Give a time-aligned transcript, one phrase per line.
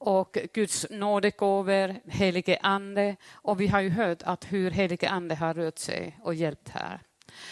[0.00, 3.16] och Guds nådegåvor, helige ande.
[3.32, 7.00] Och vi har ju hört att hur helige ande har rört sig och hjälpt här.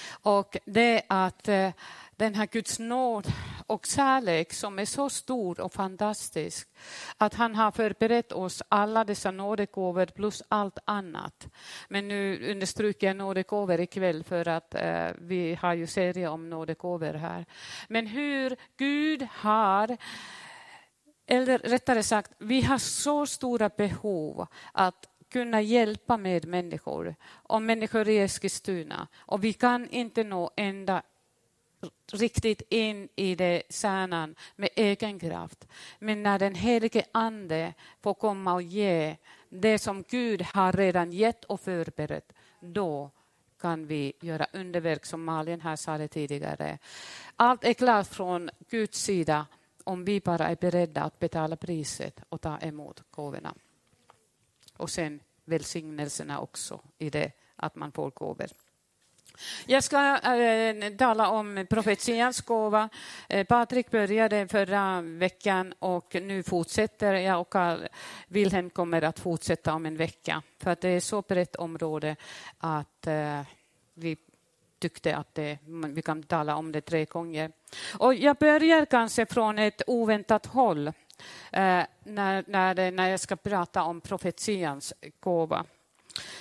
[0.08, 1.70] Och det att eh,
[2.16, 3.32] den här Guds nåd
[3.66, 6.68] och kärlek som är så stor och fantastisk.
[7.16, 11.48] Att han har förberett oss alla dessa nådegåvor plus allt annat.
[11.88, 17.14] Men nu understryker jag nådegåvor ikväll för att eh, vi har ju serie om nådegåvor
[17.14, 17.46] här.
[17.88, 19.96] Men hur Gud har
[21.28, 28.08] eller rättare sagt, vi har så stora behov att kunna hjälpa med människor och människor
[28.08, 29.08] i Eskilstuna.
[29.16, 31.02] Och vi kan inte nå ända
[32.12, 35.68] riktigt in i det kärnan med egen kraft.
[35.98, 39.16] Men när den helige Ande får komma och ge
[39.48, 43.10] det som Gud har redan gett och förberett, då
[43.60, 46.78] kan vi göra underverk som Malin här sa det tidigare.
[47.36, 49.46] Allt är klart från Guds sida
[49.88, 53.54] om vi bara är beredda att betala priset och ta emot gåvorna.
[54.76, 58.46] Och sen välsignelserna också i det att man får gåvor.
[59.66, 62.88] Jag ska äh, tala om profetians gåva.
[63.28, 67.54] Eh, Patrik började förra veckan och nu fortsätter jag och
[68.28, 70.42] Wilhelm kommer att fortsätta om en vecka.
[70.58, 72.16] För att det är så brett område
[72.58, 73.42] att äh,
[73.94, 74.16] vi
[74.78, 77.52] tyckte att det, vi kan tala om det tre gånger.
[77.98, 80.92] Och jag börjar kanske från ett oväntat håll eh,
[82.04, 85.64] när, när, det, när jag ska prata om profetians gåva.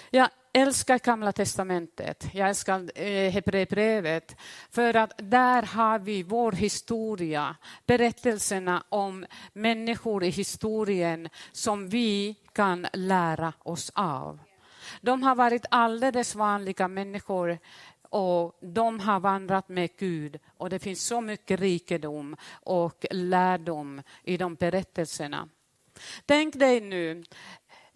[0.09, 4.35] Jag älskar Gamla testamentet, jag älskar eh, Hebreerbrevet,
[4.71, 12.87] för att där har vi vår historia, berättelserna om människor i historien som vi kan
[12.93, 14.39] lära oss av.
[15.01, 17.57] De har varit alldeles vanliga människor
[18.09, 24.37] och de har vandrat med Gud och det finns så mycket rikedom och lärdom i
[24.37, 25.49] de berättelserna.
[26.25, 27.23] Tänk dig nu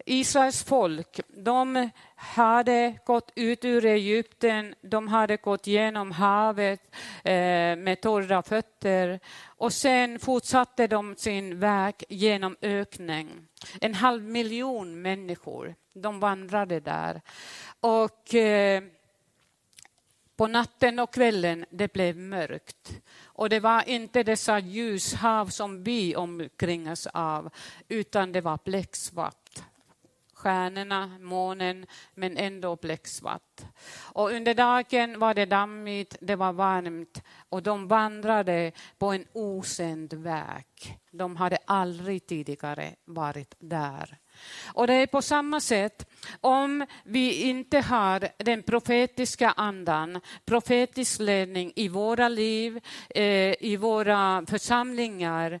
[0.06, 6.80] Israels folk, de hade gått ut ur Egypten, de hade gått genom havet
[7.24, 13.48] eh, med torra fötter och sen fortsatte de sin väg genom öknen.
[13.80, 17.20] En halv miljon människor, de vandrade där.
[17.80, 18.82] Och eh,
[20.36, 22.92] på natten och kvällen det blev mörkt.
[23.24, 27.50] Och det var inte dessa ljushav som vi omkringas av,
[27.88, 29.62] utan det var bläcksvart
[30.42, 33.60] stjärnorna, månen, men ändå bläcksvart.
[34.12, 40.14] Och under dagen var det dammigt, det var varmt och de vandrade på en okänd
[40.14, 40.66] väg.
[41.10, 44.18] De hade aldrig tidigare varit där.
[44.66, 46.06] Och det är på samma sätt
[46.40, 54.44] om vi inte har den profetiska andan, profetisk ledning i våra liv, eh, i våra
[54.46, 55.52] församlingar,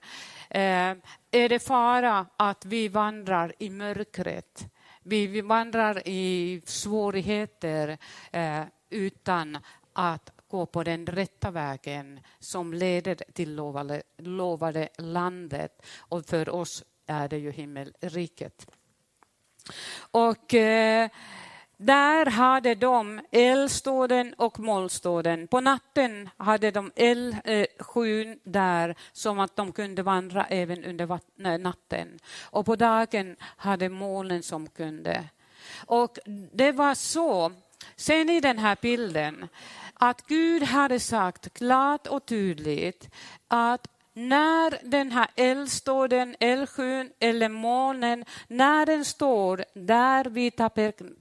[0.50, 0.94] eh,
[1.30, 4.66] är det fara att vi vandrar i mörkret.
[5.02, 7.98] Vi vandrar i svårigheter
[8.32, 9.58] eh, utan
[9.92, 15.86] att gå på den rätta vägen som leder till lovade, lovade landet.
[15.98, 18.66] Och för oss är det ju himmelriket.
[20.10, 21.08] Och eh,
[21.76, 25.48] där hade de eldstaden och molnstaden.
[25.48, 32.18] På natten hade de eldskyn där som att de kunde vandra även under natten.
[32.42, 35.24] Och på dagen hade molnen som kunde.
[35.86, 36.18] Och
[36.52, 37.52] det var så,
[37.96, 39.48] ser ni den här bilden,
[39.94, 43.08] att Gud hade sagt klart och tydligt
[43.48, 50.56] att när den här eldstaden, eldsjön eller molnen, när den står där vid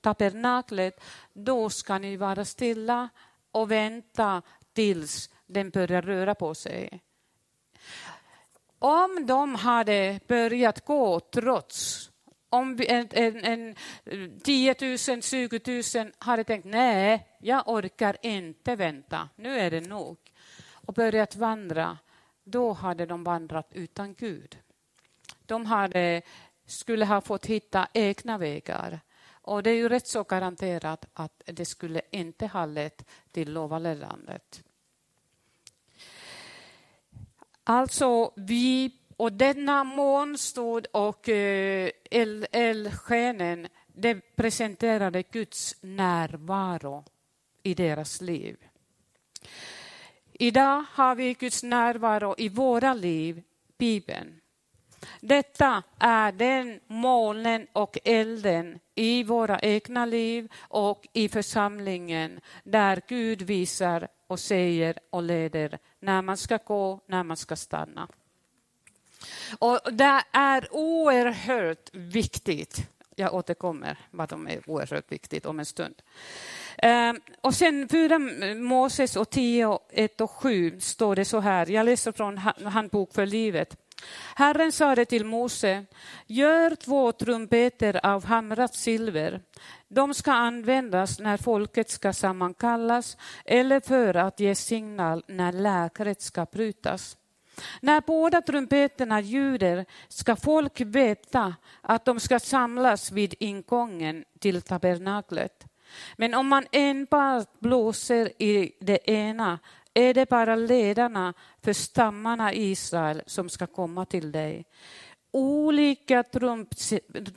[0.02, 1.04] tabernaklet,
[1.34, 3.10] då ska ni vara stilla
[3.52, 4.42] och vänta
[4.74, 7.02] tills den börjar röra på sig.
[8.80, 12.10] Om de hade börjat gå trots
[12.50, 13.76] om en, en, en
[14.44, 20.18] 10 000, 20 000 hade tänkt nej, jag orkar inte vänta, nu är det nog
[20.86, 21.98] och börjat vandra
[22.44, 24.58] då hade de vandrat utan Gud.
[25.46, 26.22] De hade,
[26.66, 29.00] skulle ha fått hitta egna vägar.
[29.44, 33.96] Och det är ju rätt så garanterat att det skulle inte ha lett till lovade
[33.96, 34.64] landet.
[37.64, 41.90] Alltså, vi och denna månstod och eh,
[42.52, 47.06] eldskenen, det presenterade Guds närvaro
[47.64, 48.58] i deras liv.
[50.42, 53.44] Idag har vi Guds närvaro i våra liv,
[53.78, 54.42] Bibeln.
[55.20, 63.42] Detta är den molnen och elden i våra egna liv och i församlingen där Gud
[63.42, 68.08] visar och säger och leder när man ska gå, när man ska stanna.
[69.60, 72.90] Och det är oerhört viktigt.
[73.16, 76.02] Jag återkommer vad de är oerhört viktigt om en stund.
[76.78, 78.20] Ehm, och sen 4
[78.56, 83.26] Moses och 10, 1 och 7 står det så här, jag läser från Handbok för
[83.26, 83.78] livet.
[84.36, 85.86] Herren sade till Mose,
[86.28, 89.42] gör två trumpeter av hamrat silver.
[89.88, 96.46] De ska användas när folket ska sammankallas eller för att ge signal när läkaret ska
[96.46, 97.18] brytas.
[97.82, 105.66] När båda trumpeterna ljuder ska folk veta att de ska samlas vid ingången till tabernaklet.
[106.18, 109.60] Men om man enbart blåser i det ena
[109.94, 114.66] är det bara ledarna för stammarna i Israel som ska komma till dig.
[115.32, 116.24] Olika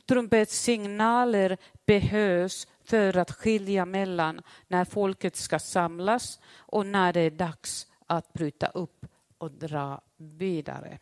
[0.06, 1.56] trumpetsignaler
[1.87, 8.33] behövs för att skilja mellan när folket ska samlas och när det är dags att
[8.33, 9.06] bryta upp
[9.39, 10.99] och dra vidare.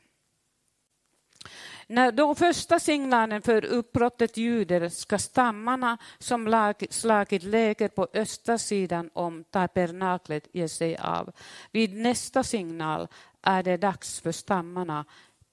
[1.87, 8.59] När de första signalen för uppbrottet ljuder ska stammarna som lag, slagit läger på östra
[8.59, 11.33] sidan om tabernaklet ge sig av.
[11.71, 13.09] Vid nästa signal
[13.43, 15.05] är det dags för stammarna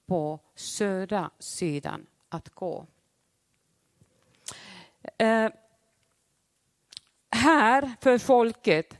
[0.06, 2.86] på södra sidan att gå.
[5.18, 5.50] Eh,
[7.30, 8.98] här för folket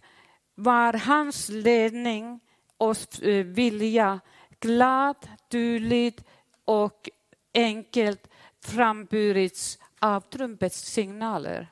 [0.54, 2.40] var hans ledning
[2.76, 4.20] och eh, vilja
[4.60, 5.16] glad,
[5.48, 6.24] tydligt
[6.64, 7.08] och
[7.55, 8.29] enkelt
[8.64, 11.69] framburits av trumpets signaler.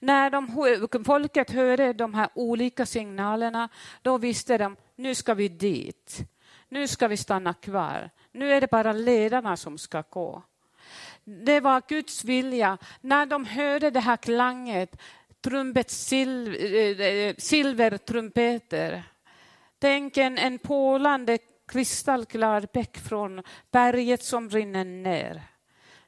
[0.00, 3.68] När de, folket hörde de här olika signalerna,
[4.02, 6.20] då visste de nu ska vi dit.
[6.68, 8.10] Nu ska vi stanna kvar.
[8.32, 10.42] Nu är det bara ledarna som ska gå.
[11.24, 12.78] Det var Guds vilja.
[13.00, 14.96] När de hörde det här klanget,
[15.40, 19.02] trumpet, silver, eh, eh, silvertrumpeter.
[19.78, 21.38] Tänk en, en pålande
[21.70, 25.42] kristallklar bäck från berget som rinner ner.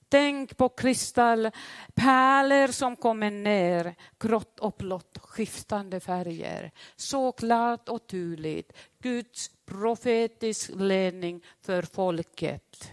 [0.08, 6.70] Tänk på kristallpärlor som kommer ner, grått och blått, skiftande färger.
[6.96, 12.92] Så klart och tydligt, Guds profetisk ledning för folket.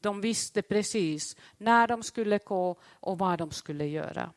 [0.00, 4.30] De visste precis när de skulle gå och vad de skulle göra.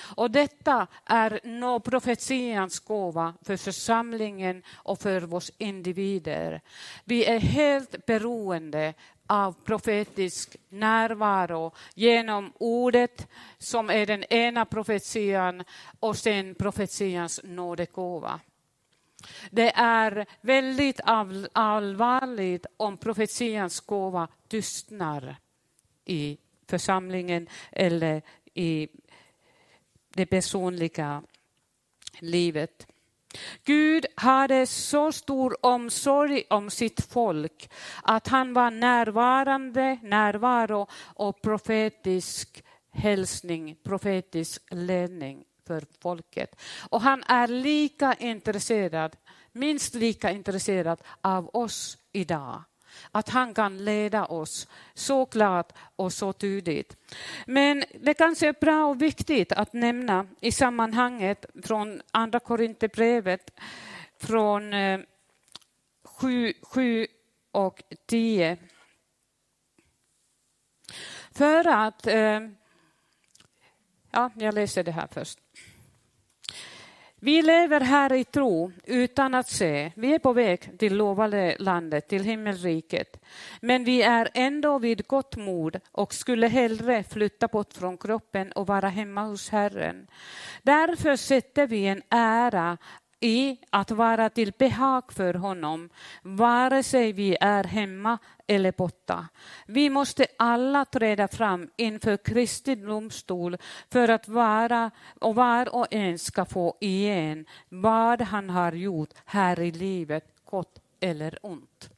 [0.00, 6.60] Och detta är profetians gåva för församlingen och för oss individer.
[7.04, 8.94] Vi är helt beroende
[9.26, 13.28] av profetisk närvaro genom ordet
[13.58, 15.64] som är den ena profetian
[16.00, 18.40] och sen profetians nådegåva.
[19.50, 21.00] Det är väldigt
[21.52, 25.36] allvarligt om profetians gåva tystnar
[26.04, 28.22] i församlingen eller
[28.54, 28.88] i
[30.14, 31.22] det personliga
[32.18, 32.86] livet.
[33.64, 37.70] Gud hade så stor omsorg om sitt folk
[38.02, 46.60] att han var närvarande, närvaro och profetisk hälsning, profetisk ledning för folket.
[46.88, 49.16] Och han är lika intresserad,
[49.52, 52.62] minst lika intresserad av oss idag
[53.10, 56.96] att han kan leda oss så klart och så tydligt.
[57.46, 63.50] Men det kanske är bra och viktigt att nämna i sammanhanget från Andra Korinthierbrevet
[64.20, 65.00] från eh,
[66.04, 67.06] 7, 7
[67.52, 68.56] och 10.
[71.30, 72.06] För att...
[72.06, 72.40] Eh,
[74.10, 75.38] ja, jag läser det här först.
[77.24, 79.92] Vi lever här i tro utan att se.
[79.96, 83.24] Vi är på väg till lovade landet, till himmelriket.
[83.60, 88.66] Men vi är ändå vid gott mod och skulle hellre flytta bort från kroppen och
[88.66, 90.06] vara hemma hos Herren.
[90.62, 92.78] Därför sätter vi en ära
[93.22, 95.88] i att vara till behag för honom,
[96.22, 99.28] vare sig vi är hemma eller borta.
[99.66, 103.56] Vi måste alla träda fram inför Kristi domstol
[103.90, 109.60] för att vara och var och en ska få igen vad han har gjort här
[109.60, 111.90] i livet, gott eller ont.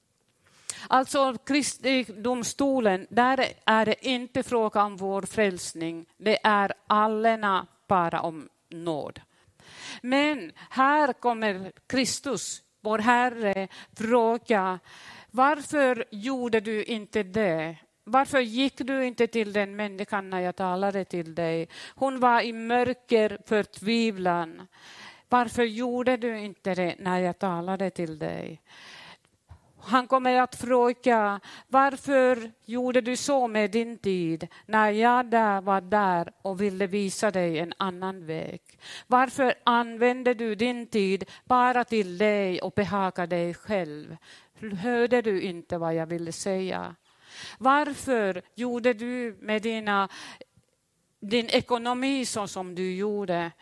[0.88, 8.20] Alltså Kristi domstolen, där är det inte fråga om vår frälsning, det är allena bara
[8.20, 9.20] om nåd.
[10.02, 14.80] Men här kommer Kristus, vår Herre, fråga
[15.36, 17.76] varför gjorde du inte det?
[18.04, 21.68] Varför gick du inte till den människan när jag talade till dig?
[21.94, 24.66] Hon var i mörker, förtvivlan.
[25.28, 28.60] Varför gjorde du inte det när jag talade till dig?
[29.86, 35.80] Han kommer att fråga, varför gjorde du så med din tid när jag där var
[35.80, 38.60] där och ville visa dig en annan väg?
[39.06, 44.16] Varför använde du din tid bara till dig och behaga dig själv?
[44.72, 46.94] hörde du inte vad jag ville säga?
[47.58, 50.08] Varför gjorde du med dina,
[51.20, 53.52] din ekonomi så som du gjorde?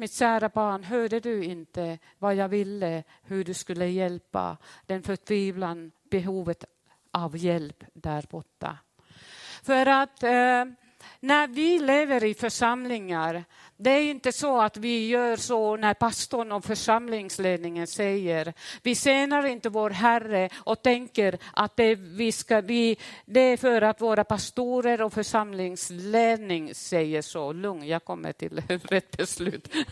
[0.00, 5.92] Mitt kära barn, hörde du inte vad jag ville, hur du skulle hjälpa den förtvivlan,
[6.10, 6.64] behovet
[7.10, 8.78] av hjälp där borta?
[9.62, 10.64] För att eh,
[11.20, 13.44] när vi lever i församlingar,
[13.76, 18.54] det är inte så att vi gör så när pastorn och församlingsledningen säger.
[18.82, 22.96] Vi tjänar inte vår Herre och tänker att det, vi ska, vi,
[23.26, 27.52] det är för att våra pastorer och församlingsledning säger så.
[27.52, 29.74] Lugn, jag kommer till rätt beslut.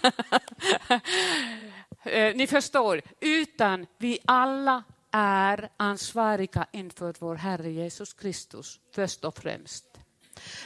[2.02, 9.38] Eh, ni förstår, utan vi alla är ansvariga inför vår Herre Jesus Kristus först och
[9.38, 9.84] främst.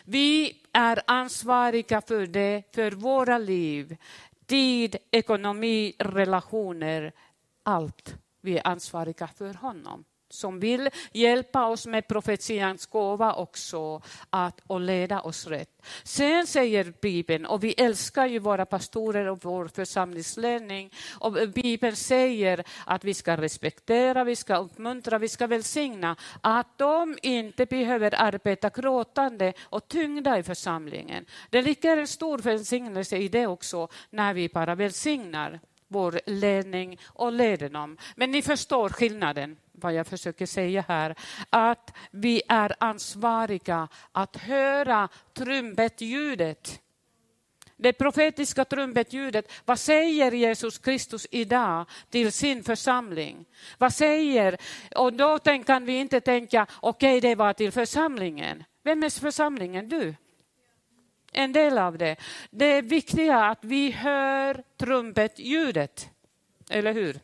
[0.05, 3.97] Vi är ansvariga för det, för våra liv,
[4.47, 7.13] tid, ekonomi, relationer,
[7.63, 8.17] allt.
[8.41, 14.81] Vi är ansvariga för honom som vill hjälpa oss med profetians gåva också att, och
[14.81, 15.83] leda oss rätt.
[16.03, 22.65] Sen säger Bibeln, och vi älskar ju våra pastorer och vår församlingsledning, och Bibeln säger
[22.87, 28.69] att vi ska respektera, vi ska uppmuntra, vi ska välsigna, att de inte behöver arbeta
[28.69, 31.27] gråtande och tyngda i församlingen.
[31.51, 35.61] Det ligger en stor välsignelse i det också, när vi bara välsignar
[35.93, 37.97] vår ledning och leder dem.
[38.17, 41.15] Men ni förstår skillnaden vad jag försöker säga här,
[41.51, 46.81] att vi är ansvariga att höra trumpetljudet.
[47.77, 53.45] Det profetiska trumpetljudet, vad säger Jesus Kristus idag till sin församling?
[53.79, 54.57] Vad säger,
[54.97, 58.65] och då kan vi inte tänka, okej okay, det var till församlingen.
[58.85, 59.89] Vem är församlingen?
[59.89, 60.15] Du?
[61.33, 62.17] En del av det.
[62.51, 66.11] Det är viktigt att vi hör trumpetljudet,
[66.71, 67.21] eller hur?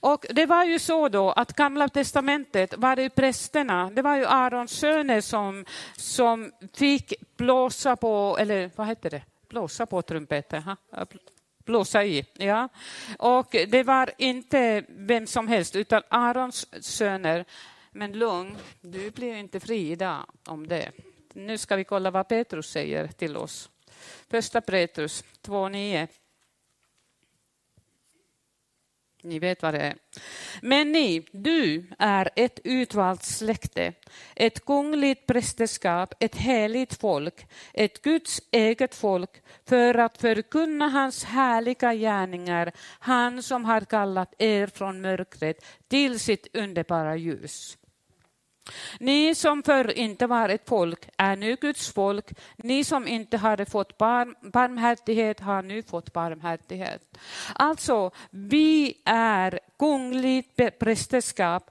[0.00, 4.26] Och det var ju så då att Gamla testamentet var det prästerna, det var ju
[4.26, 5.64] Arons söner som,
[5.96, 10.62] som fick blåsa på, eller vad heter det, blåsa på trumpeten,
[11.64, 12.24] blåsa i.
[12.32, 12.68] Ja.
[13.18, 17.44] Och det var inte vem som helst, utan Arons söner.
[17.90, 20.92] Men lugn, du blir inte fri idag om det.
[21.34, 23.70] Nu ska vi kolla vad Petrus säger till oss.
[24.28, 26.08] Första Petrus 2.9.
[29.22, 29.96] Ni vet vad det är.
[30.62, 33.92] Men ni, du är ett utvalt släkte,
[34.36, 41.94] ett kungligt prästerskap, ett heligt folk, ett Guds eget folk, för att förkunna hans härliga
[41.94, 47.76] gärningar, han som har kallat er från mörkret till sitt underbara ljus.
[49.00, 52.30] Ni som förr inte var ett folk är nu Guds folk.
[52.56, 57.18] Ni som inte hade fått barm, barmhärtighet har nu fått barmhärtighet.
[57.54, 61.70] Alltså, vi är kungligt prästerskap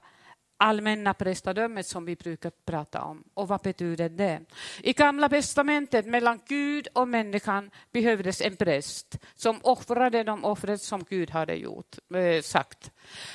[0.60, 3.24] allmänna prästadömet som vi brukar prata om.
[3.34, 4.40] Och vad betyder det?
[4.82, 11.04] I Gamla testamentet mellan Gud och människan behövdes en präst som offrade de offret som
[11.08, 12.90] Gud hade gjort, eh, sagt.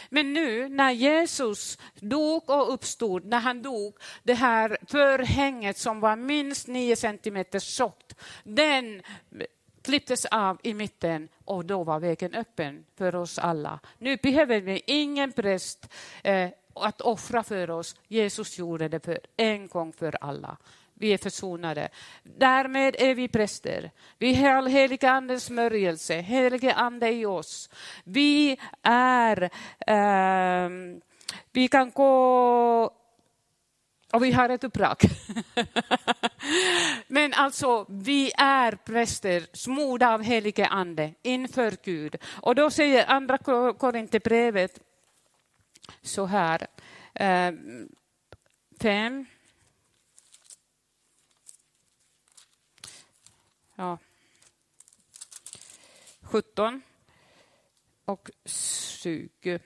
[0.10, 6.16] Men nu när Jesus dog och uppstod, när han dog, det här förhänget som var
[6.16, 9.02] minst nio centimeter tjockt, den
[9.82, 13.80] klipptes av i mitten och då var vägen öppen för oss alla.
[13.98, 17.96] Nu behöver vi ingen präst eh, att offra för oss.
[18.08, 20.58] Jesus gjorde det för en gång för alla.
[20.94, 21.90] Vi är försonade.
[22.24, 23.92] Därmed är vi präster.
[24.18, 27.70] Vi har heliga andens smörjelse, helige ande i oss.
[28.04, 29.44] Vi är,
[29.88, 30.70] eh,
[31.52, 32.92] vi kan gå
[34.14, 34.98] och vi har ett uppdrag.
[37.08, 42.16] Men alltså, vi är präster, smorda av helige ande inför Gud.
[42.42, 43.38] Och då säger andra
[43.74, 44.80] Korinthierbrevet
[46.02, 46.68] så här.
[47.14, 47.54] Eh,
[48.82, 49.26] fem.
[53.76, 53.98] Ja.
[56.22, 56.82] 17
[58.06, 59.60] och 20.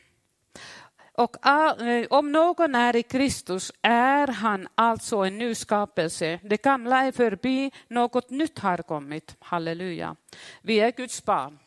[1.14, 6.40] Och eh, om någon är i Kristus är han alltså en ny skapelse.
[6.44, 9.36] Det gamla är förbi, något nytt har kommit.
[9.40, 10.16] Halleluja.
[10.62, 11.60] Vi är Guds barn.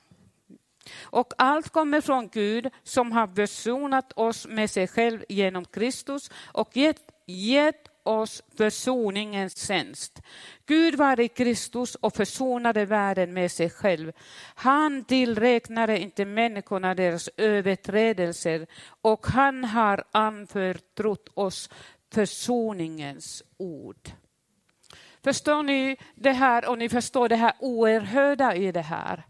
[1.02, 6.76] Och allt kommer från Gud som har försonat oss med sig själv genom Kristus och
[6.76, 10.22] gett, gett oss försoningens tjänst.
[10.66, 14.12] Gud var i Kristus och försonade världen med sig själv.
[14.54, 18.66] Han tillräknade inte människorna deras överträdelser
[19.02, 21.70] och han har anförtrott oss
[22.12, 24.10] försoningens ord.
[25.24, 29.24] Förstår ni det här och ni förstår det här oerhörda i det här?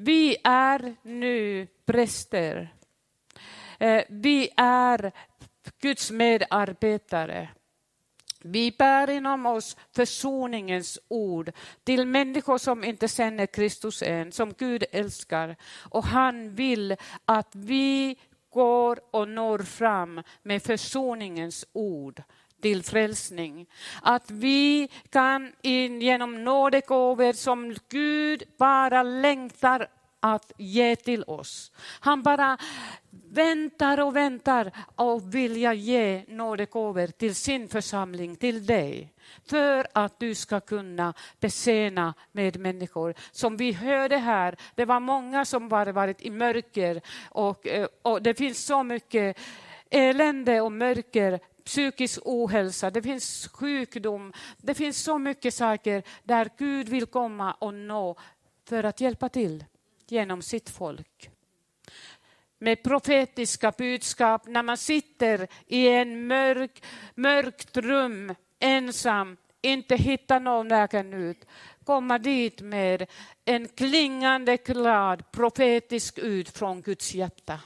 [0.00, 2.74] Vi är nu präster.
[3.78, 5.12] Eh, vi är
[5.80, 7.48] Guds medarbetare.
[8.40, 11.52] Vi bär inom oss försoningens ord
[11.84, 15.56] till människor som inte känner Kristus än, som Gud älskar.
[15.90, 18.16] Och han vill att vi
[18.50, 22.22] går och når fram med försoningens ord
[22.60, 23.66] till frälsning.
[24.02, 29.88] Att vi kan in genom nådegåvor som Gud bara längtar
[30.20, 31.72] att ge till oss.
[32.00, 32.58] Han bara
[33.30, 39.12] väntar och väntar och vill ge nådegåvor till sin församling, till dig.
[39.50, 43.14] För att du ska kunna betjäna med människor.
[43.32, 47.00] Som vi hörde här, det var många som bara varit i mörker
[47.30, 49.38] och, eh, och det finns så mycket
[49.90, 56.88] elände och mörker psykisk ohälsa, det finns sjukdom, det finns så mycket saker där Gud
[56.88, 58.16] vill komma och nå
[58.68, 59.64] för att hjälpa till
[60.06, 61.30] genom sitt folk.
[62.58, 66.82] Med profetiska budskap när man sitter i en mörk,
[67.14, 71.44] mörkt rum ensam, inte hittar någon vägen ut,
[71.84, 73.06] komma dit med
[73.44, 77.60] en klingande glad profetisk ut från Guds hjärta.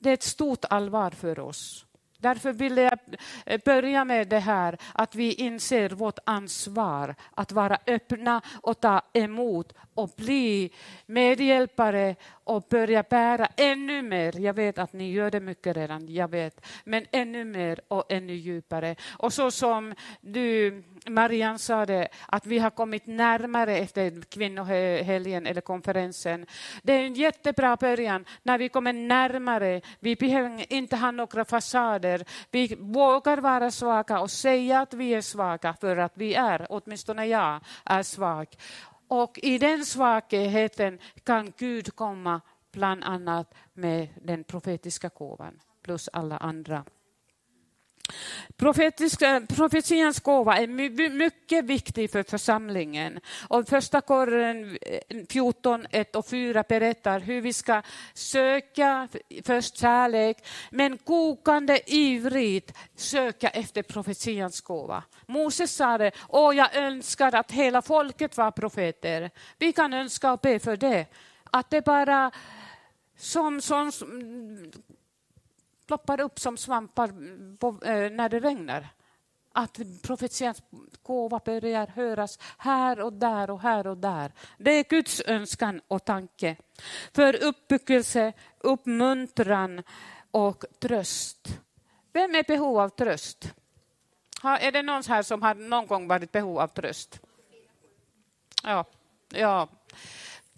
[0.00, 1.86] Det är ett stort allvar för oss.
[2.18, 2.98] Därför vill jag
[3.46, 9.00] eh, börja med det här att vi inser vårt ansvar att vara öppna och ta
[9.12, 10.72] emot och bli
[11.06, 12.16] medhjälpare
[12.50, 14.40] och börja bära ännu mer.
[14.40, 16.66] Jag vet att ni gör det mycket redan, jag vet.
[16.84, 18.96] Men ännu mer och ännu djupare.
[19.18, 25.60] Och så som du, Marianne sa det, att vi har kommit närmare efter kvinnohelgen eller
[25.60, 26.46] konferensen.
[26.82, 29.80] Det är en jättebra början när vi kommer närmare.
[30.00, 32.24] Vi behöver inte ha några fasader.
[32.50, 37.26] Vi vågar vara svaga och säga att vi är svaga för att vi är, åtminstone
[37.26, 38.46] jag, är svag.
[39.10, 42.40] Och i den svagheten kan Gud komma
[42.72, 46.84] bland annat med den profetiska gåvan plus alla andra.
[48.60, 50.66] Eh, profetians gåva är
[51.10, 53.20] mycket viktig för församlingen.
[53.48, 57.82] Och första korren eh, 14, 1 och 4 berättar hur vi ska
[58.14, 59.08] söka
[59.44, 65.02] först kärlek, men kokande ivrigt söka efter profetians gåva.
[65.26, 69.30] Moses sa det, åh jag önskar att hela folket var profeter.
[69.58, 71.06] Vi kan önska och be för det.
[71.50, 72.30] Att det bara
[73.16, 73.92] som, som
[75.90, 77.08] ploppar upp som svampar
[77.56, 78.88] på, eh, när det regnar.
[79.52, 80.62] Att profetians
[81.02, 84.32] gåva börjar höras här och där och här och där.
[84.58, 86.56] Det är Guds önskan och tanke.
[87.12, 89.82] För uppbyggelse, uppmuntran
[90.30, 91.58] och tröst.
[92.12, 93.54] Vem är behov av tröst?
[94.42, 97.20] Är det någon här som har någon gång varit behov av tröst?
[98.62, 98.84] Ja,
[99.28, 99.68] ja.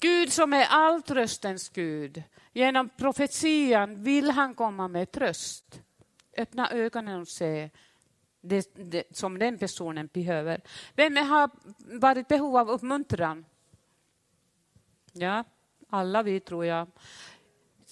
[0.01, 2.23] Gud som är all tröstens Gud.
[2.53, 5.83] Genom profetian vill han komma med tröst.
[6.37, 7.71] Öppna ögonen och se
[8.41, 10.61] det, det, som den personen behöver.
[10.95, 11.51] Vem har
[12.01, 13.45] varit behov av uppmuntran?
[15.13, 15.45] Ja,
[15.89, 16.87] alla vi tror jag.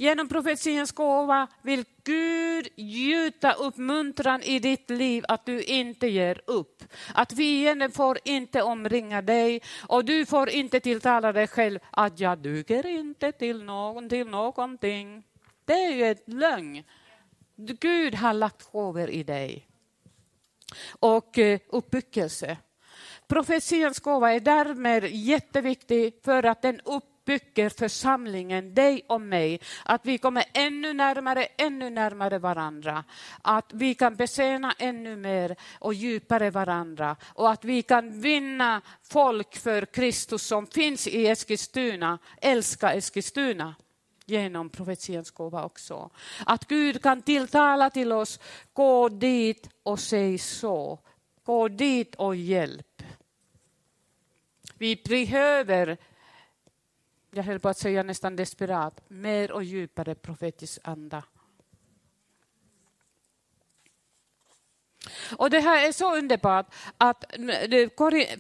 [0.00, 6.84] Genom profetians gåva vill Gud gjuta uppmuntran i ditt liv att du inte ger upp.
[7.14, 12.38] Att fienden får inte omringa dig och du får inte tilltala dig själv att jag
[12.38, 15.22] duger inte till, någon, till någonting.
[15.64, 16.84] Det är ju ett lögn.
[17.56, 19.68] Gud har lagt gåvor i dig.
[21.00, 22.56] Och eh, uppbyggelse.
[23.26, 30.06] Profetians gåva är därmed jätteviktig för att den upp bygger församlingen, dig och mig, att
[30.06, 33.04] vi kommer ännu närmare, ännu närmare varandra.
[33.42, 39.56] Att vi kan betjäna ännu mer och djupare varandra och att vi kan vinna folk
[39.56, 43.74] för Kristus som finns i Eskilstuna, älska Eskilstuna
[44.30, 46.10] genom profetians gåva också.
[46.46, 48.40] Att Gud kan tilltala till oss,
[48.72, 50.98] gå dit och säg så.
[51.44, 53.02] Gå dit och hjälp.
[54.78, 55.96] Vi behöver
[57.30, 61.24] jag höll på att säga nästan desperat, mer och djupare profetisk anda.
[65.36, 67.24] Och det här är så underbart att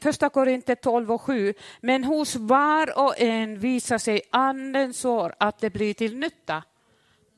[0.00, 5.58] första Korinther 12 och 7, men hos var och en visar sig anden så att
[5.58, 6.62] det blir till nytta.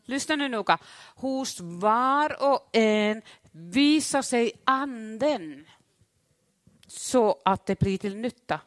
[0.04, 0.78] Lyssna nu noga.
[1.14, 5.66] Hos var och en visar sig anden
[6.86, 8.60] så att det blir till nytta.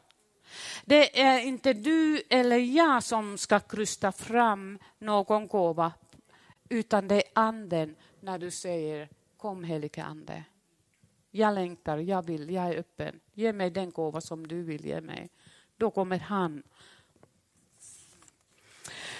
[0.84, 5.92] Det är inte du eller jag som ska krysta fram någon gåva,
[6.68, 10.44] utan det är anden när du säger kom helige ande.
[11.30, 13.20] Jag längtar, jag vill, jag är öppen.
[13.34, 15.28] Ge mig den gåva som du vill ge mig.
[15.76, 16.62] Då kommer han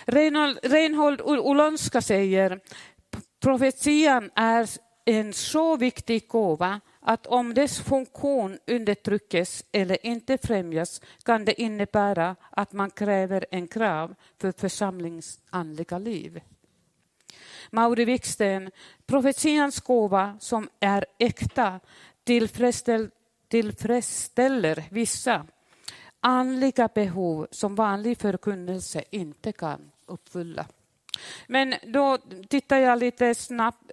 [0.07, 2.61] Reinhold Olonska säger
[3.40, 4.68] profetian är
[5.05, 12.36] en så viktig gåva att om dess funktion undertryckes eller inte främjas kan det innebära
[12.50, 16.40] att man kräver en krav för församlings andliga liv.
[17.70, 18.70] Mauri Wiksten,
[19.06, 21.80] profetians gåva som är äkta
[22.24, 23.10] tillfredsställ,
[23.48, 25.46] tillfredsställer vissa
[26.20, 30.66] andliga behov som vanlig förkunnelse inte kan uppfylla.
[31.46, 33.90] Men då tittar jag lite snabbt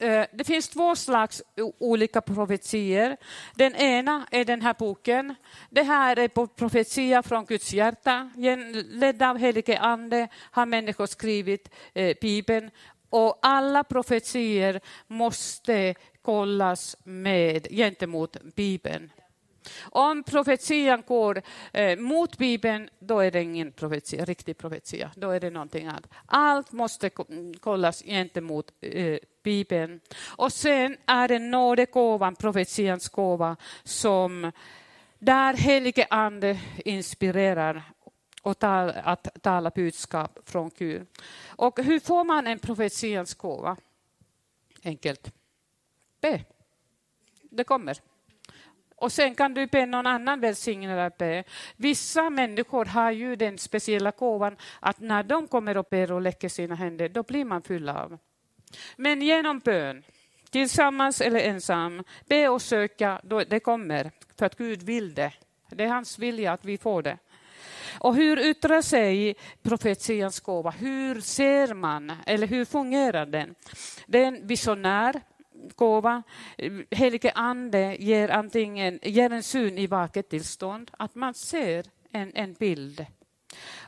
[0.00, 1.42] Eh, det finns två slags
[1.78, 3.16] olika profetier.
[3.54, 5.34] Den ena är den här boken.
[5.70, 8.30] Det här är profetia från Guds hjärta.
[8.74, 12.70] Ledd av helige ande har människor skrivit eh, Bibeln.
[13.10, 19.10] Och alla profetier måste kollas med gentemot Bibeln.
[19.82, 25.10] Om profetian går eh, mot Bibeln, då är det ingen profetia, riktig profetia.
[25.16, 26.06] Då är det någonting annat.
[26.26, 27.10] Allt måste
[27.60, 30.00] kollas gentemot eh, Bibeln.
[30.36, 34.52] Och sen är det nådegåvan, profetians gåva, som
[35.18, 37.82] där helige ande inspirerar
[38.42, 41.06] och tal, att tala budskap från Gud.
[41.46, 43.76] Och hur får man en profetians gåva?
[44.84, 45.32] Enkelt.
[46.20, 46.44] Be.
[47.42, 48.00] Det kommer.
[48.96, 51.44] Och sen kan du be någon annan välsigna be.
[51.76, 56.48] Vissa människor har ju den speciella gåvan att när de kommer och ber och lägger
[56.48, 58.18] sina händer, då blir man full av.
[58.96, 60.02] Men genom bön,
[60.50, 64.10] tillsammans eller ensam, be och söka, då det kommer.
[64.38, 65.32] För att Gud vill det.
[65.70, 67.18] Det är hans vilja att vi får det.
[67.98, 70.70] Och hur yttrar sig profetians gåva?
[70.70, 73.54] Hur ser man, eller hur fungerar den?
[74.06, 75.20] Det är en visionär,
[75.76, 76.22] gåva.
[76.90, 82.52] Helige Ande ger antingen ger en syn i vaket tillstånd, att man ser en, en
[82.52, 83.06] bild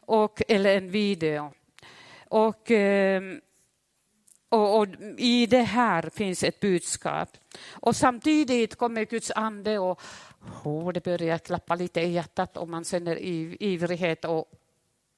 [0.06, 1.52] och, eller en video.
[2.28, 3.40] Och, ehm,
[4.48, 4.86] och, och,
[5.18, 7.28] I det här finns ett budskap.
[7.70, 10.00] Och samtidigt kommer Guds ande och
[10.64, 13.18] oh, det börjar klappa lite i hjärtat och man känner
[13.62, 14.57] ivrighet och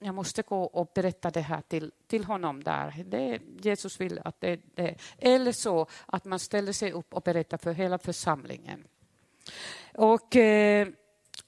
[0.01, 3.05] jag måste gå och berätta det här till, till honom där.
[3.07, 7.57] Det, Jesus vill att det, det Eller så att man ställer sig upp och berättar
[7.57, 8.85] för hela församlingen.
[9.95, 10.89] Och, eh,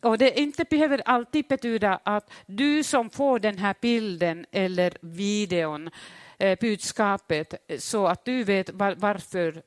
[0.01, 5.91] och det inte behöver alltid betyda att du som får den här bilden eller videon,
[6.39, 9.63] eh, budskapet, så att du vet var, varför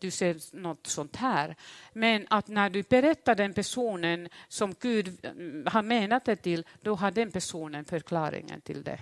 [0.00, 1.56] du ser något sånt här.
[1.92, 6.94] Men att när du berättar den personen som Gud mm, har menat det till, då
[6.94, 9.00] har den personen förklaringen till det.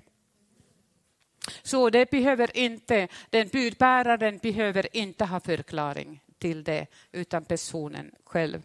[1.63, 8.63] Så det behöver inte, den budbäraren behöver inte ha förklaring till det, utan personen själv.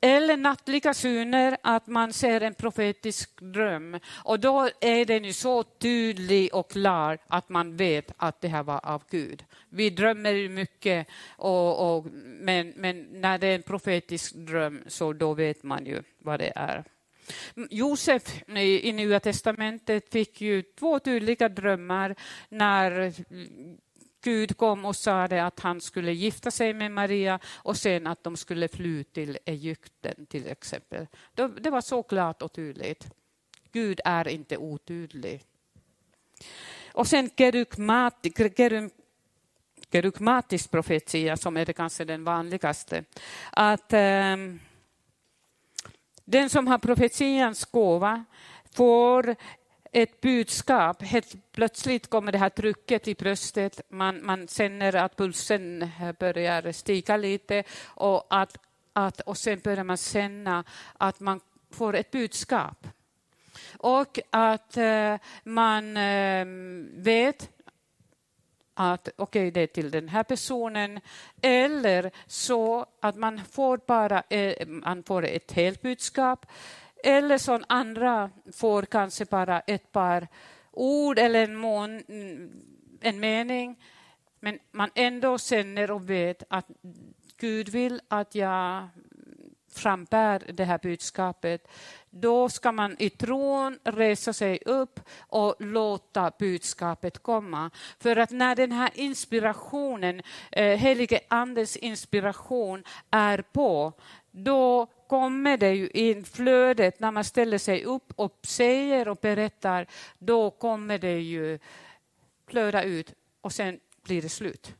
[0.00, 3.98] Eller nattliga syner, att man ser en profetisk dröm.
[4.24, 8.62] Och då är den ju så tydlig och klar att man vet att det här
[8.62, 9.44] var av Gud.
[9.68, 12.06] Vi drömmer ju mycket, och, och,
[12.40, 16.52] men, men när det är en profetisk dröm så då vet man ju vad det
[16.56, 16.84] är.
[17.70, 22.14] Josef i, i Nya testamentet fick ju två tydliga drömmar
[22.48, 23.12] när
[24.22, 28.36] Gud kom och sa att han skulle gifta sig med Maria och sen att de
[28.36, 31.06] skulle fly till Egypten till exempel.
[31.60, 33.06] Det var så klart och tydligt.
[33.72, 35.44] Gud är inte otydlig.
[36.92, 37.30] Och sen
[39.92, 43.04] kerygmatisk profetia som är det kanske den vanligaste.
[43.50, 44.36] Att eh,
[46.24, 48.24] den som har profetians gåva
[48.72, 49.36] får
[49.92, 51.02] ett budskap.
[51.02, 53.80] Helt plötsligt kommer det här trycket i bröstet.
[53.88, 58.56] Man, man känner att pulsen börjar stiga lite och, att,
[58.92, 60.64] att, och sen börjar man känna
[60.98, 62.86] att man får ett budskap.
[63.78, 66.46] Och att eh, man eh,
[66.94, 67.50] vet
[68.74, 71.00] att okej, okay, det är till den här personen.
[71.42, 76.46] Eller så att man får bara eh, man får ett helt budskap
[77.04, 80.28] eller som andra får kanske bara ett par
[80.72, 82.02] ord eller en, mån,
[83.00, 83.76] en mening.
[84.40, 86.66] Men man ändå känner och vet att
[87.36, 88.88] Gud vill att jag
[89.72, 91.68] frambär det här budskapet.
[92.10, 97.70] Då ska man i tron resa sig upp och låta budskapet komma.
[97.98, 103.92] För att när den här inspirationen, eh, helige andes inspiration är på,
[104.30, 109.86] då kommer det ju in flödet, när man ställer sig upp och säger och berättar,
[110.18, 111.58] då kommer det ju
[112.48, 114.74] flöda ut och sen blir det slut.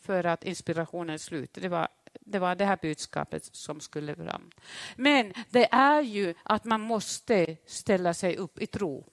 [0.00, 1.50] För att inspirationen är slut.
[1.52, 1.88] Det var,
[2.20, 4.50] det var det här budskapet som skulle fram.
[4.96, 9.06] Men det är ju att man måste ställa sig upp i tro.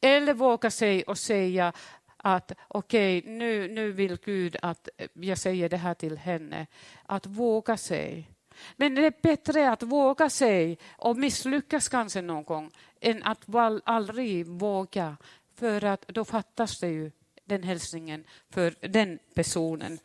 [0.00, 1.72] Eller våga sig och säga
[2.16, 6.66] att okej, okay, nu, nu vill Gud att jag säger det här till henne.
[7.06, 8.28] Att våga sig.
[8.76, 13.40] Men det är bättre att våga sig och misslyckas kanske någon gång än att
[13.84, 15.16] aldrig våga.
[15.54, 17.10] För att då fattas det ju
[17.44, 19.98] den hälsningen för den personen.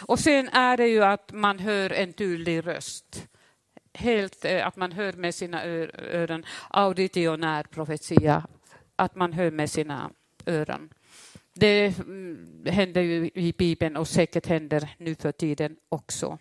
[0.00, 3.28] Och sen är det ju att man hör en tydlig röst.
[3.92, 8.46] Helt eh, att man hör med sina öron, auditionär profetia,
[8.96, 10.10] att man hör med sina
[10.46, 10.90] öron.
[11.60, 16.38] Det mm, händer ju i Bibeln och säkert händer nu för tiden också.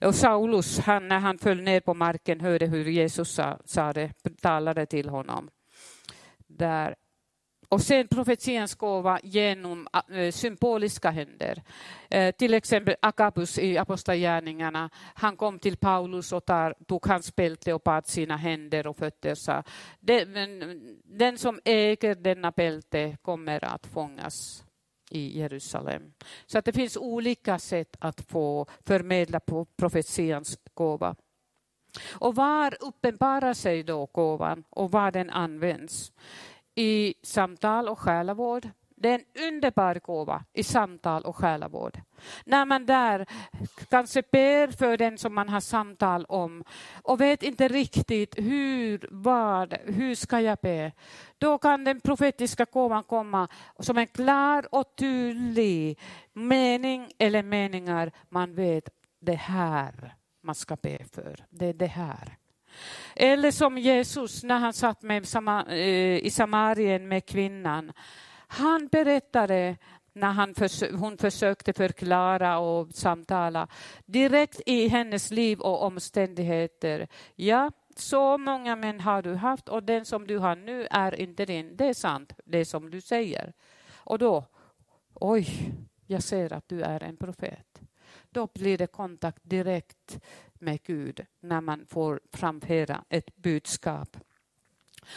[0.00, 4.12] Och Saulus, han, när han föll ner på marken, hörde hur Jesus sa, sa det,
[4.40, 5.50] talade till honom.
[6.46, 6.94] Där
[7.68, 11.62] och sen profetians gåva genom äh, symboliska händer.
[12.10, 14.90] Äh, till exempel Akabus i Apostlagärningarna.
[15.14, 19.34] Han kom till Paulus och tar, tog hans bälte och bad sina händer och fötter.
[19.34, 19.62] Sa,
[20.00, 20.34] den,
[21.04, 24.64] den som äger denna bälte kommer att fångas
[25.10, 26.12] i Jerusalem.
[26.46, 31.16] Så att det finns olika sätt att få förmedla på profetians gåva.
[32.12, 36.12] Och var uppenbarar sig då gåvan och var den används?
[36.74, 38.68] I samtal och själavård.
[38.96, 42.00] Det är en underbar gåva i samtal och själavård.
[42.44, 43.26] När man där
[43.88, 46.64] kanske ber för den som man har samtal om
[47.02, 50.92] och vet inte riktigt hur, vad, hur ska jag be?
[51.38, 55.98] Då kan den profetiska gåvan komma som en klar och tydlig
[56.32, 58.88] mening eller meningar man vet
[59.20, 61.44] det här man ska be för.
[61.50, 62.38] Det är det här.
[63.16, 65.26] Eller som Jesus när han satt med,
[65.68, 67.92] eh, i Samarien med kvinnan.
[68.46, 69.76] Han berättade
[70.12, 70.54] när han
[70.92, 73.68] hon försökte förklara och samtala
[74.06, 77.08] direkt i hennes liv och omständigheter.
[77.34, 81.44] Ja, så många män har du haft och den som du har nu är inte
[81.44, 81.76] din.
[81.76, 83.52] Det är sant, det som du säger.
[83.94, 84.44] Och då,
[85.14, 85.46] oj,
[86.06, 87.80] jag ser att du är en profet.
[88.30, 90.20] Då blir det kontakt direkt
[90.60, 94.16] med Gud när man får framföra ett budskap.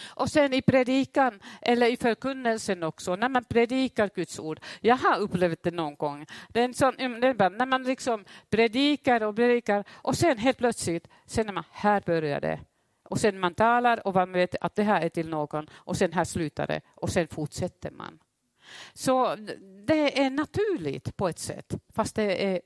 [0.06, 4.60] Och sen i predikan, eller i förkunnelsen också, när man predikar Guds ord.
[4.82, 6.26] Jag har upplevt det någon gång.
[6.50, 11.54] Det är en sån, när man liksom predikar och predikar och sen helt plötsligt känner
[11.54, 12.60] man, här börjar det.
[13.04, 16.14] Och sen man talar och man vet att det här är till någon och sen
[16.14, 18.20] här slutar det och sen fortsätter man.
[18.94, 19.36] Så
[19.86, 22.62] det är naturligt på ett sätt, fast det är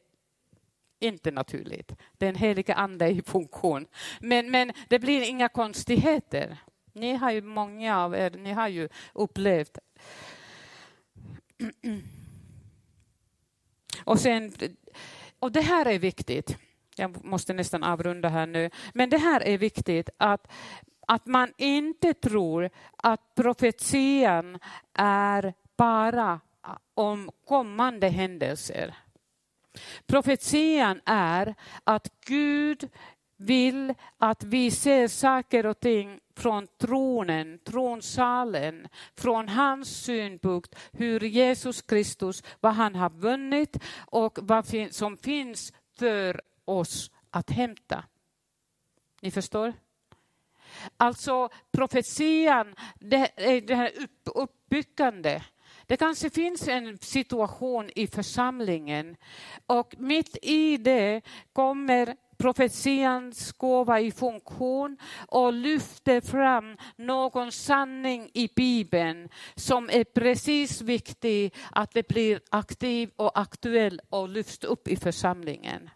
[1.01, 1.91] inte naturligt.
[2.17, 3.87] Den helige ande är i funktion.
[4.19, 6.57] Men, men det blir inga konstigheter.
[6.93, 9.77] Ni har ju, många av er, ni har ju upplevt
[14.03, 14.53] och, sen,
[15.39, 16.57] och det här är viktigt.
[16.95, 18.69] Jag måste nästan avrunda här nu.
[18.93, 20.51] Men det här är viktigt att,
[21.07, 24.59] att man inte tror att profetian
[24.93, 26.39] är bara
[26.93, 28.95] om kommande händelser.
[30.07, 32.89] Profetian är att Gud
[33.37, 41.81] vill att vi ser saker och ting från tronen, tronsalen, från hans synpunkt, hur Jesus
[41.81, 48.03] Kristus, vad han har vunnit och vad som finns för oss att hämta.
[49.21, 49.73] Ni förstår?
[50.97, 53.91] Alltså profetian, det är det här
[54.25, 55.43] uppbyggande.
[55.91, 59.15] Det kanske finns en situation i församlingen
[59.65, 61.21] och mitt i det
[61.53, 70.81] kommer profetians gåva i funktion och lyfter fram någon sanning i Bibeln som är precis
[70.81, 75.89] viktig att det blir aktiv och aktuell och lyfts upp i församlingen.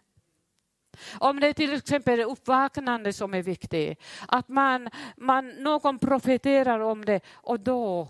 [1.18, 7.04] Om det är till exempel uppvaknande som är viktigt, att man, man, någon profeterar om
[7.04, 8.08] det och då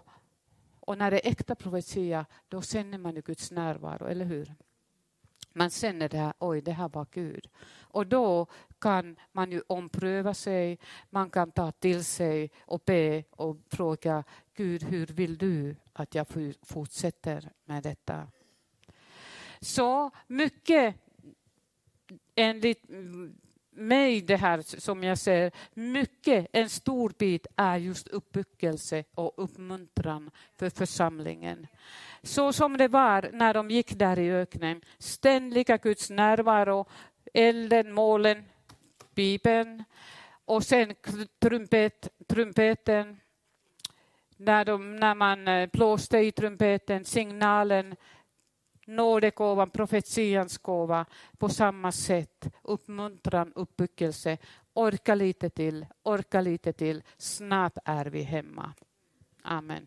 [0.86, 4.54] och när det är äkta profetia, då känner man ju Guds närvaro, eller hur?
[5.52, 7.48] Man känner det här, oj, det här var Gud.
[7.78, 8.46] Och då
[8.78, 10.78] kan man ju ompröva sig,
[11.10, 16.26] man kan ta till sig och be och fråga Gud, hur vill du att jag
[16.62, 18.28] fortsätter med detta?
[19.60, 20.94] Så mycket
[22.34, 22.84] enligt
[23.76, 30.30] mig det här som jag ser, mycket, en stor bit är just uppbyggelse och uppmuntran
[30.58, 31.66] för församlingen.
[32.22, 36.86] Så som det var när de gick där i öknen, ständiga Guds närvaro,
[37.34, 38.44] elden, målen,
[39.14, 39.84] Bibeln
[40.44, 40.94] och sen
[41.38, 43.20] trumpet, trumpeten.
[44.36, 47.96] När, de, när man eh, blåste i trumpeten, signalen,
[48.86, 51.06] nådegåvan, profetians gåva
[51.38, 52.46] på samma sätt.
[52.62, 54.38] Uppmuntran, uppbyggelse
[54.76, 57.02] orka lite till, orka lite till.
[57.16, 58.72] Snart är vi hemma.
[59.42, 59.86] Amen.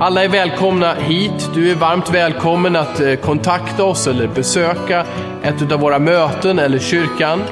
[0.00, 1.50] Alla är välkomna hit.
[1.54, 5.06] Du är varmt välkommen att eh, kontakta oss eller besöka
[5.42, 7.42] ett av våra möten eller kyrkan.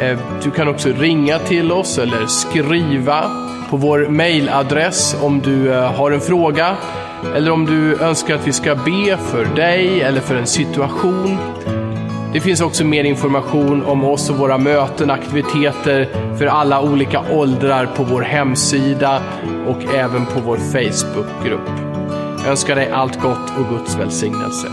[0.00, 3.30] Eh, du kan också ringa till oss eller skriva
[3.70, 6.76] på vår mailadress om du eh, har en fråga
[7.36, 11.38] eller om du önskar att vi ska be för dig eller för en situation.
[12.32, 17.86] Det finns också mer information om oss och våra möten, aktiviteter för alla olika åldrar
[17.96, 19.22] på vår hemsida
[19.66, 21.68] och även på vår Facebookgrupp.
[22.38, 24.68] Jag önskar dig allt gott och Guds välsignelse.